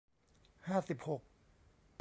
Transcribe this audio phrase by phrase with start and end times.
[0.67, 1.21] ห้าสิบหก